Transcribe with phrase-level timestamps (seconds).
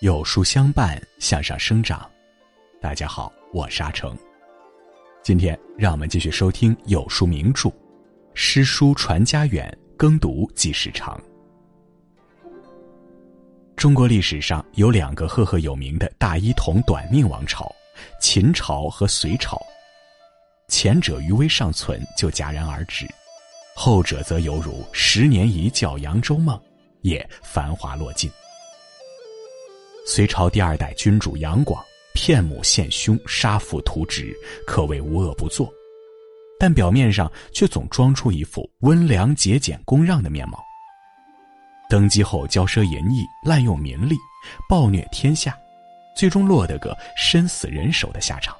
[0.00, 2.08] 有书相伴，向上生长。
[2.80, 4.16] 大家好，我是阿成。
[5.24, 7.68] 今天让我们继续收听有书名著
[8.32, 11.20] 《诗书传家远，耕读即时长》。
[13.74, 17.68] 中国历史上有两个赫赫有名的大一统短命王朝：
[18.20, 19.60] 秦朝和隋朝。
[20.68, 23.04] 前者余威尚存，就戛然而止；
[23.74, 26.56] 后者则犹如十年一觉扬州梦，
[27.00, 28.30] 也繁华落尽。
[30.10, 34.34] 隋朝第二代君主杨广骗母献兄，杀父屠侄，
[34.66, 35.70] 可谓无恶不作，
[36.58, 40.64] 但表面上却总装出一副温良节俭、恭让的面貌。
[41.90, 44.16] 登基后骄奢淫逸，滥用民力，
[44.66, 45.54] 暴虐天下，
[46.16, 48.56] 最终落得个身死人手的下场。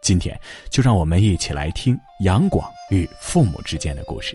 [0.00, 4.34] 今天就让我们一起来听杨广与父母之间的故事。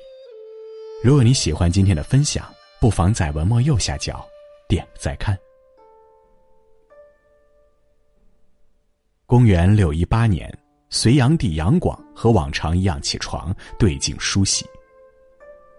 [1.04, 2.46] 如果你喜欢今天的分享，
[2.80, 4.24] 不妨在文末右下角
[4.68, 5.36] 点再看。
[9.32, 10.54] 公元六一八年，
[10.90, 14.66] 隋炀帝杨广和往常一样起床对镜梳洗。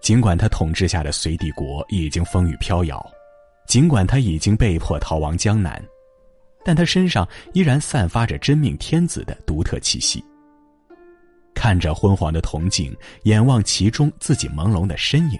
[0.01, 3.07] 尽管他统治下的隋帝国已经风雨飘摇，
[3.67, 5.85] 尽管他已经被迫逃亡江南，
[6.65, 10.25] 但他身上依然散发着真命天子的独特气息。
[11.55, 15.39] 看着昏黄的铜镜，眼望其中自己朦胧的身影，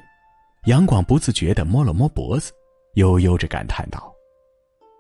[0.67, 2.53] 杨广不自觉地摸了摸脖子，
[2.97, 4.13] 悠悠着感叹道：“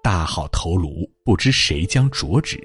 [0.03, 2.59] 大好头颅，不知谁将着之。”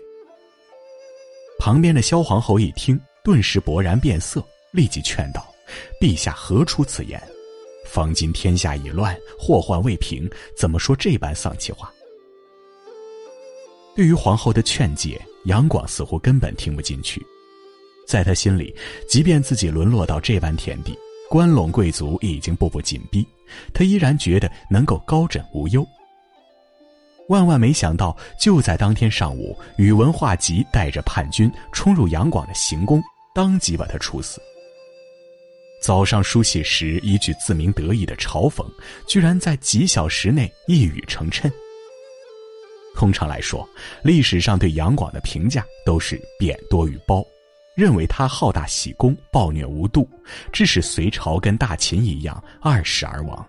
[1.67, 5.53] 旁边的萧皇后一听，顿时勃然变色，立即劝道
[5.99, 7.21] ：“陛下何出此言？
[7.85, 11.91] 方今天下已乱，祸患未平，怎么说这般丧气话？”
[13.97, 17.21] 对于皇后的劝解，杨广似乎根本听不进去。
[18.07, 18.73] 在他心里，
[19.09, 20.97] 即便自己沦落到这般田地，
[21.29, 23.27] 关陇贵族已经步步紧逼，
[23.73, 25.85] 他依然觉得能够高枕无忧。
[27.29, 33.03] 万万没想到，就在当天上午，宇文化及带着叛军冲入杨广的行宫，
[33.35, 34.41] 当即把他处死。
[35.81, 38.65] 早上梳洗时一句自鸣得意的嘲讽，
[39.07, 41.51] 居然在几小时内一语成谶。
[42.95, 43.67] 通常来说，
[44.03, 47.23] 历史上对杨广的评价都是贬多于褒，
[47.75, 50.09] 认为他好大喜功、暴虐无度，
[50.51, 53.47] 致使隋朝跟大秦一样二世而亡。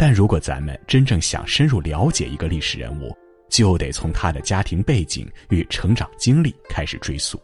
[0.00, 3.12] 但如果咱们真正想深入了解一个历史人物，
[3.50, 7.36] 就得从他的家庭背景与成长经历开始追溯。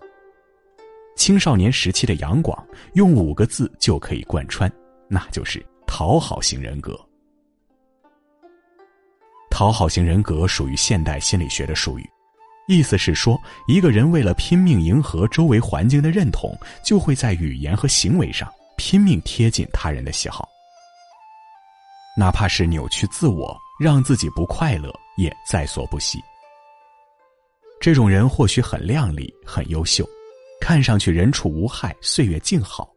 [1.17, 4.71] 青少年时期的杨广，用五个字就可以贯穿，
[5.09, 6.97] 那就是讨好型人格。
[9.51, 12.09] 讨好型人格属于现代心理学的术语，
[12.69, 13.37] 意思是说，
[13.67, 20.49] 一个人为了拼命迎合周围环境的认同，就会在语言和行为上拼命贴近他人的喜好。
[22.17, 26.23] 哪怕是扭曲自我，让自己不快乐，也在所不惜。
[27.81, 30.09] 这种人或许很靓丽、很优秀，
[30.61, 32.89] 看上去人畜无害、岁月静好，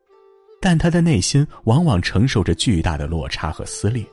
[0.61, 4.05] 但他的内心往往承受着巨大的落差和撕裂。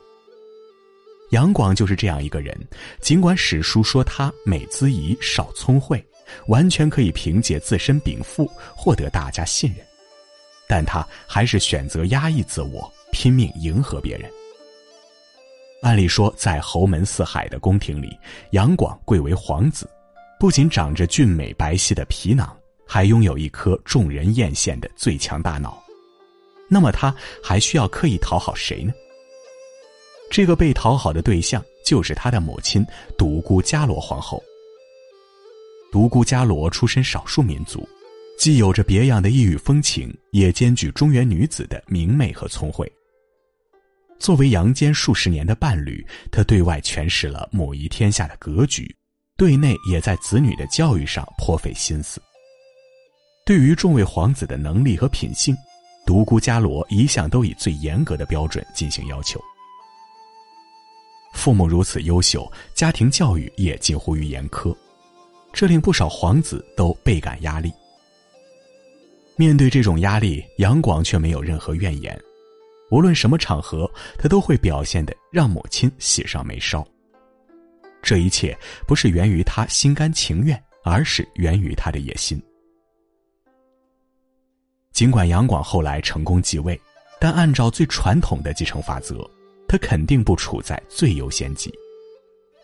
[1.29, 2.57] 杨广就是这样一个人，
[2.99, 6.03] 尽管史书说他美姿仪、少聪慧，
[6.47, 9.85] 完全可以凭借自身禀赋获得大家信任，
[10.67, 14.29] 但他还是选择压抑自我，拼命迎合别人。
[15.85, 18.17] 按理说，在侯门四海的宫廷里，
[18.53, 19.87] 杨广贵为皇子，
[20.39, 22.57] 不仅长着俊美白皙的皮囊，
[22.87, 25.79] 还拥有一颗众人艳羡的最强大脑。
[26.67, 27.13] 那么，他
[27.43, 28.91] 还需要刻意讨好谁呢？
[30.31, 32.83] 这个被讨好的对象就是他的母亲
[33.15, 34.43] 独孤伽罗皇后。
[35.91, 37.87] 独孤伽罗出身少数民族，
[38.39, 42.91] 既有着别样的异域风情，也兼具中原女子的明媚和聪慧。
[44.19, 48.95] 作为杨坚数十年的伴侣，他对外诠释了母仪天下的格局，
[49.37, 52.21] 对内也在子女的教育上颇费心思。
[53.45, 55.55] 对于众位皇子的能力和品性，
[56.05, 59.39] 独孤伽罗一向都以最严格的标准进行要求。
[61.33, 64.75] 父母如此优秀，家庭教育也近乎于严苛，
[65.51, 67.71] 这令不少皇子都倍感压力。
[69.35, 72.17] 面对这种压力，杨广却没有任何怨言。
[72.95, 76.81] 无论什么场合，他都会表现的让母亲喜上眉梢。
[78.01, 78.57] 这一切
[78.87, 82.41] 不是源于他心甘情愿，而是源于他的野心。
[84.93, 86.79] 尽管杨广后来成功继位，
[87.19, 89.29] 但按照最传统的继承法则，
[89.67, 91.69] 他肯定不处在最优先级。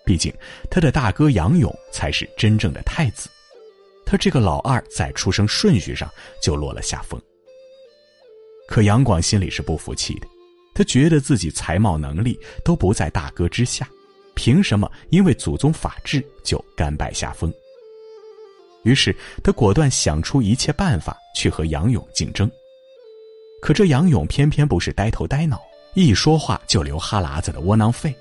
[0.06, 0.34] 毕竟，
[0.70, 3.28] 他的大哥杨勇才是真正的太子，
[4.06, 6.10] 他这个老二在出生顺序上
[6.42, 7.22] 就落了下风。
[8.72, 10.28] 可杨广心里是不服气的，
[10.74, 13.86] 他觉得自己才貌能力都不在大哥之下，
[14.34, 17.54] 凭什么因为祖宗法制就甘拜下风？
[18.84, 19.14] 于是
[19.44, 22.50] 他果断想出一切办法去和杨勇竞争。
[23.62, 25.62] 可这杨勇偏偏不是呆头呆脑，
[25.94, 28.16] 一说话就流哈喇子的窝囊废。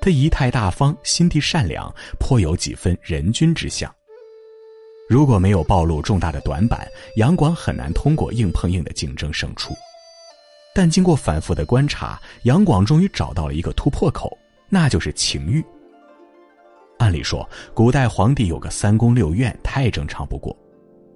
[0.00, 3.94] 他仪态大方，心地善良，颇有几分人君之相。
[5.10, 9.74] 如果没有暴露重大的短板，杨广很难通过硬碰硬的竞争胜出。
[10.72, 15.64] 但经过反复的观察，杨广终于找到了一个突破口，那就是情欲。
[16.98, 20.56] 按理说，古代皇帝有个三宫六院太正常不过，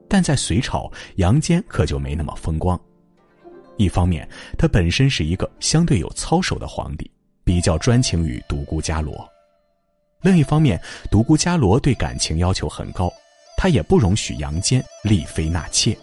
[0.08, 2.76] 但在隋朝，杨坚可就没那么风光。
[3.76, 7.08] 一方面，他本身是一个相对有操守的皇帝，
[7.44, 9.14] 比较专情于独孤伽罗；
[10.20, 10.82] 另一方面，
[11.12, 13.08] 独孤伽罗对感情要求很高，
[13.64, 15.96] 她也不容许杨坚立妃纳妾。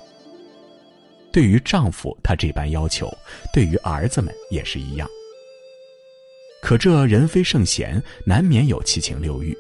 [1.32, 3.08] 对于丈夫，他这般要求，
[3.54, 5.08] 对于儿子们也是一样。
[6.60, 9.56] 可这人非圣贤，难免有七情六欲，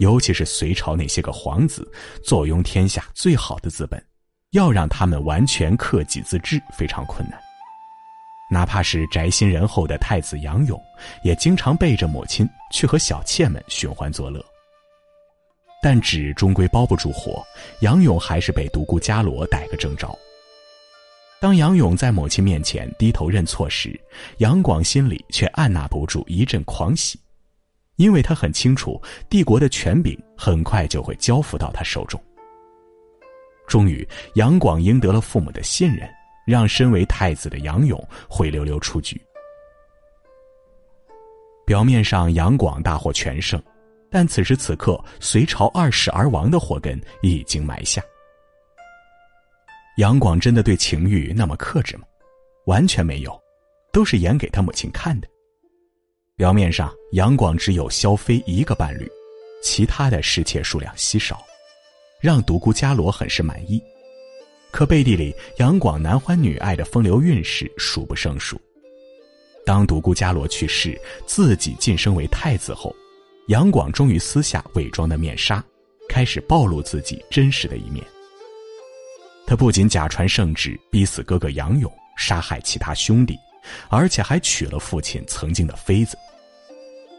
[0.00, 1.88] 尤其是隋朝那些个皇子，
[2.20, 4.04] 坐拥天下最好的资本，
[4.50, 7.40] 要让他们完全克己自治，非常困难。
[8.50, 10.82] 哪怕是宅心仁厚的太子杨勇，
[11.22, 14.44] 也经常背着母亲去和小妾们寻欢作乐。
[15.86, 17.40] 但纸终归包不住火，
[17.78, 20.12] 杨勇还是被独孤伽罗逮个正着。
[21.40, 23.96] 当杨勇在母亲面前低头认错时，
[24.38, 27.16] 杨广心里却按捺不住一阵狂喜，
[27.94, 29.00] 因为他很清楚
[29.30, 32.20] 帝国的权柄很快就会交付到他手中。
[33.68, 34.04] 终于，
[34.34, 36.08] 杨广赢得了父母的信任。
[36.44, 39.20] 让身为太子的杨勇灰溜溜出局。
[41.64, 43.62] 表面上杨广大获全胜，
[44.10, 48.02] 但此时此刻隋朝二世而亡的祸根已经埋下。
[49.98, 52.04] 杨广真的对情欲那么克制吗？
[52.66, 53.40] 完全没有，
[53.92, 55.28] 都是演给他母亲看的。
[56.36, 59.10] 表面上杨广只有萧妃一个伴侣，
[59.62, 61.42] 其他的侍妾数量稀少，
[62.20, 63.82] 让独孤伽罗很是满意。
[64.70, 68.60] 可背地里，杨广男欢女爱的风流韵事数不胜数。
[69.64, 72.94] 当独孤伽罗去世，自己晋升为太子后，
[73.46, 75.64] 杨广终于撕下伪装的面纱，
[76.08, 78.04] 开始暴露自己真实的一面。
[79.46, 83.38] 他不仅假传圣旨，逼死哥哥杨勇，杀害其他兄弟，
[83.88, 86.18] 而且还娶了父亲曾经的妃子。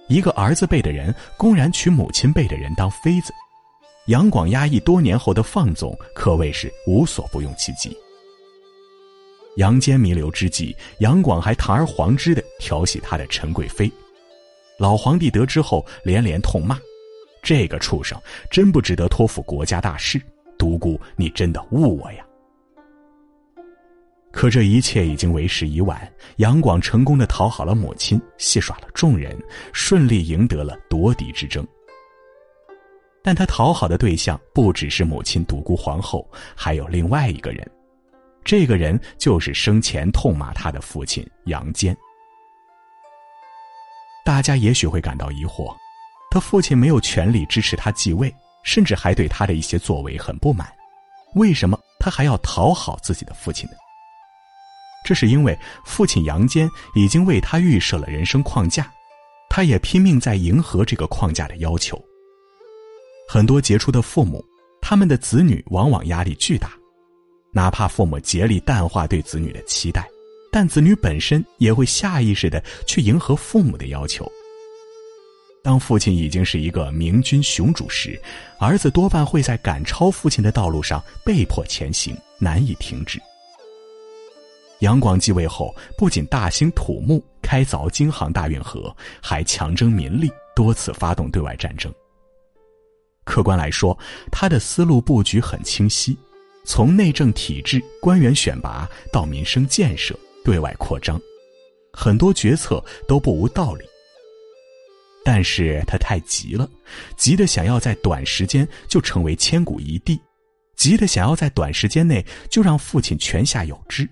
[0.10, 3.32] 一个儿子辈的人，公然娶母亲辈的人当妃子。
[4.08, 7.98] 杨广压抑多年后的放纵，可谓是无所不用其极。
[9.56, 13.90] 杨坚弥留之际，杨广还堂而皇之的调戏他的陈贵妃。
[14.78, 16.80] 老皇帝得知后连连痛骂
[17.42, 18.20] ：“这个畜生
[18.52, 20.22] 真不值得托付国家大事，
[20.58, 22.24] 独孤你真的误我呀！”
[24.32, 26.08] 可这一切已经为时已晚。
[26.36, 29.36] 杨广成功的讨好了母亲，戏耍了众人，
[29.74, 31.66] 顺利赢得了夺嫡之争。
[33.24, 37.68] 但他讨好的对象不只是母亲独孤皇后，还有另外一个人，
[38.44, 41.98] 这个人就是生前痛骂他的父亲杨坚。
[44.28, 45.74] 大家也许会感到疑惑，
[46.30, 48.30] 他父亲没有权利支持他继位，
[48.62, 50.68] 甚至还对他的一些作为很不满，
[51.36, 53.78] 为什么他还要讨好自己的父亲呢？
[55.06, 58.92] 这是因为父亲杨坚已经为他预设了人生框架，
[59.50, 61.98] 他也拼命在迎合这个框架的要求。
[63.30, 64.44] 很多杰出的父母，
[64.82, 66.74] 他们的子女往往压力巨大，
[67.54, 70.06] 哪怕父母竭力淡化对子女的期待，
[70.52, 74.30] 但子女本身也会下意识的去迎合父母的要求。
[75.64, 78.18] 当父亲已经是一个明君雄主时，
[78.58, 83.20] 儿子多半会在赶超父亲的道路上被迫前行，难以停止。
[84.80, 91.92] 杨广继位后，不仅大兴土木，开凿京杭大运河，还强征民力，多次发动对外战争。
[93.26, 93.98] 客观来说，
[94.32, 96.18] 他的思路布局很清晰，
[96.64, 101.20] 从内政体制、官员选拔到民生建设、对外扩张，
[101.92, 103.84] 很多决策都不无道理。
[105.26, 106.70] 但是他太急了，
[107.18, 110.18] 急得想要在短时间就成为千古一帝，
[110.78, 114.08] 急得想要在短时间内就让父亲泉下有知。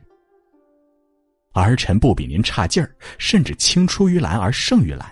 [1.54, 5.10] 儿臣不比您差劲儿，甚至青出于蓝而胜于蓝。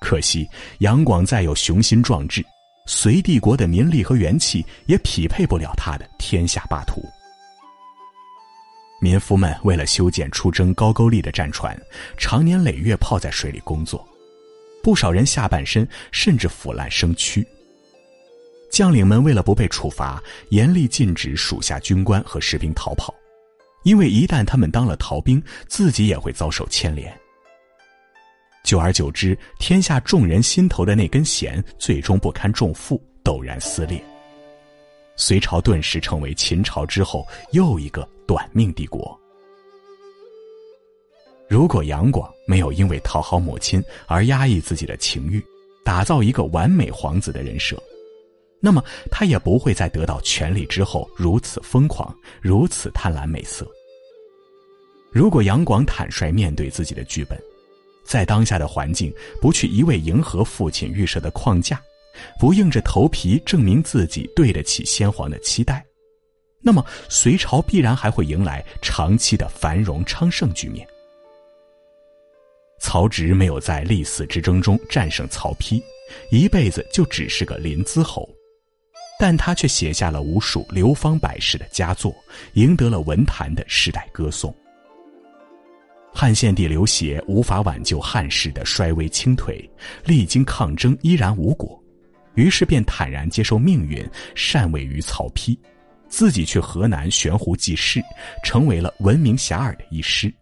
[0.00, 2.42] 可惜杨广再有雄心壮志，
[2.86, 7.02] 隋帝国的民力和元气也匹配不了他的天下霸图。
[9.00, 11.80] 民夫们为了修建出征高句丽的战船，
[12.16, 14.06] 常年累月泡在水里工作，
[14.82, 17.46] 不少人下半身甚至腐烂生蛆。
[18.70, 23.14] 将领们为了不被处罚，严厉禁止属下军官和士兵逃跑，
[23.84, 27.16] 因为一旦他们当了逃兵，自己也会遭受牵连。
[28.64, 34.02] 久而久之，天下众人心头的那根弦最终不堪重负，陡然撕裂。
[35.16, 39.18] 隋朝顿时成为秦朝之后又一个短命帝国。
[41.48, 45.42] 如果杨广没有因为讨好母亲而压抑自己的情欲，
[45.82, 47.82] 打造一个完美皇子的人设，
[48.60, 53.66] 那么他也不会在得到权力之后如此疯狂，如此贪婪美色。
[55.10, 57.42] 如果杨广坦率面对自己的剧本，
[58.04, 61.80] 在当下的环境不去一味迎合父亲预设的框架，
[62.38, 65.82] 不硬着头皮证明自己对得起先皇的期待，
[66.68, 70.86] 那么隋朝必然还会迎来长期的繁荣昌盛局面。
[72.78, 75.82] 曹植没有在历死之争中战胜曹丕，
[76.30, 78.28] 一辈子就只是个临淄侯，
[79.18, 82.14] 但他却写下了无数流芳百世的佳作，
[82.52, 84.54] 赢得了文坛的世代歌颂。
[86.12, 89.66] 汉献帝刘协无法挽救汉室的衰微倾颓，
[90.04, 91.82] 历经抗争依然无果，
[92.34, 95.56] 于是便坦然接受命运，禅位于曹丕，
[96.08, 98.02] 自己去河南悬壶济世，
[98.42, 100.32] 成为了闻名遐迩的医师。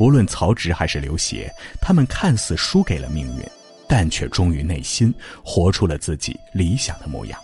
[0.00, 1.48] 无论曹植还是刘协，
[1.80, 3.44] 他们看似输给了命运，
[3.88, 7.38] 但却忠于内心，活出了自己理想的模样。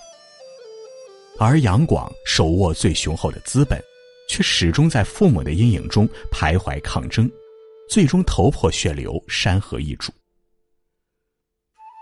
[1.39, 3.81] 而杨广手握最雄厚的资本，
[4.29, 7.31] 却始终在父母的阴影中徘徊抗争，
[7.89, 10.13] 最终头破血流，山河易主。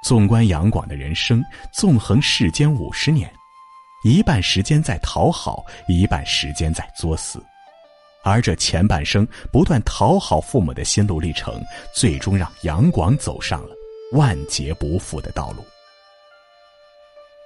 [0.04, 1.42] 纵观杨广的人生，
[1.74, 3.30] 纵横世间五十年，
[4.04, 7.42] 一半时间在讨好，一半时间在作死。
[8.22, 11.62] 而这前半生不断讨好父母的心路历程，
[11.94, 13.74] 最终让杨广走上了
[14.12, 15.64] 万劫不复的道路。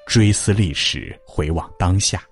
[0.06, 2.22] 追思历史，回望当下，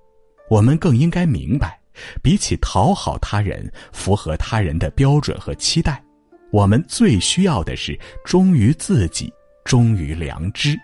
[0.49, 1.79] 我们更应该明白，
[2.21, 6.03] 比起讨好他人、符合他人的标准和期待，
[6.51, 9.31] 我们最需要的是忠于自己、
[9.63, 10.77] 忠于良知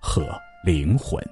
[0.00, 0.26] 和
[0.64, 1.22] 灵魂。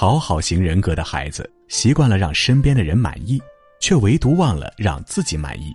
[0.00, 3.42] 讨好型人格的孩子习惯了让身边的人满意，
[3.80, 5.72] 却唯独忘了让自己满意。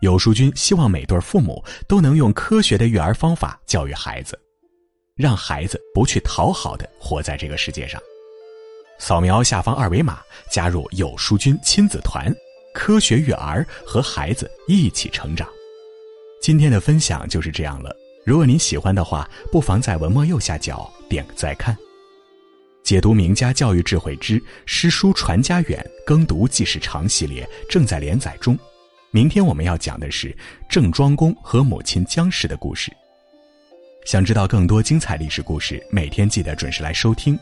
[0.00, 4.40] 有书君希望每对父母都能用科学的育儿方法教育孩子，
[5.16, 8.00] 让孩子不去讨好的活在这个世界上。
[8.98, 12.34] 扫描下方二维码，加入有书君亲子团，
[12.72, 15.46] 科学育儿，和孩子一起成长。
[16.40, 17.94] 今天的分享就是这样了。
[18.24, 21.76] 如果您喜欢的话，不妨在文末右下角点个再看。
[22.92, 28.54] 解读名家教育智慧之诗书传家远，耕读记事长系列正在连载中。
[29.10, 30.36] 明天我们要讲的是
[30.68, 32.92] 郑庄公和母亲姜氏的故事。
[34.04, 37.34] 想知道更多精彩历史故事，每天记得准时来收听。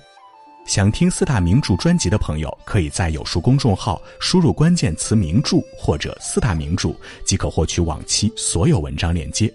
[0.66, 6.94] 想听四大名著专辑的朋友，可以在有书公众号输入关键词“名著”或者“四大名著”，
[7.26, 9.52] 即可获取往期所有文章链接。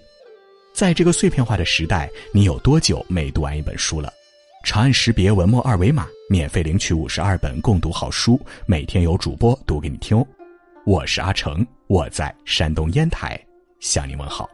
[0.73, 4.11] 在这个碎片化的时代，你有多久没读完一本书了？
[4.65, 10.25] 长按识别文末二维码，免费领取五十二本共读好书，每天有主播读给你听哦。
[10.87, 13.39] 我是阿成，我在山东烟台
[13.79, 14.49] 向您问好。